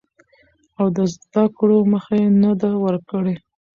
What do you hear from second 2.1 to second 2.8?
يې نه ده